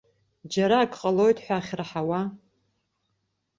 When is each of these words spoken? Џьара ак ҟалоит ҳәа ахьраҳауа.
Џьара 0.51 0.77
ак 0.83 0.91
ҟалоит 0.99 1.37
ҳәа 1.45 1.57
ахьраҳауа. 1.59 2.21